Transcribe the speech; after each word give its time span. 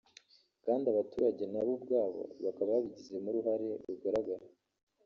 kandi 0.65 0.85
abaturage 0.87 1.43
nabo 1.51 1.71
ubwabo 1.77 2.21
bakaba 2.43 2.69
babigizemo 2.75 3.27
uruhare 3.29 3.65
rugaragara 3.85 4.45